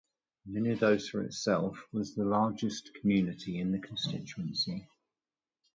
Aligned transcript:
Minnedosa 0.49 1.23
itself 1.23 1.85
was 1.91 2.15
the 2.15 2.25
largest 2.25 2.91
community 2.95 3.59
in 3.59 3.71
the 3.71 3.77
constituency. 3.77 4.87